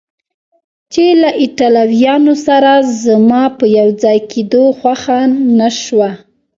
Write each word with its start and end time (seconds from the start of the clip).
چې 0.93 1.05
له 1.21 1.29
ایټالویانو 1.41 2.33
سره 2.47 2.71
زما 3.03 3.43
په 3.57 3.65
یو 3.77 3.89
ځای 4.03 4.17
کېدو 4.31 4.63
خوښه 4.79 5.19
نه 5.59 5.69
شوه. 5.81 6.09